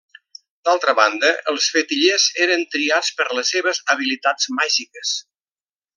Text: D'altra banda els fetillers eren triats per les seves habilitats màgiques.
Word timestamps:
D'altra 0.69 0.95
banda 0.99 1.29
els 1.51 1.67
fetillers 1.75 2.25
eren 2.47 2.65
triats 2.77 3.13
per 3.19 3.31
les 3.41 3.55
seves 3.57 3.83
habilitats 3.97 4.53
màgiques. 4.63 5.17